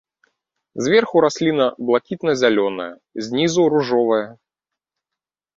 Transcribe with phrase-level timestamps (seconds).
[0.85, 2.89] Зверху расліна блакітна-зялёная,
[3.27, 4.23] знізу ружовая.